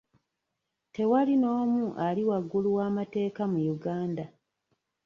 Tewali 0.93 1.33
n'omu 1.37 1.83
ali 2.07 2.21
waggulu 2.29 2.69
w'amateeka 2.77 3.41
mu 3.51 3.59
Uganda. 3.75 4.25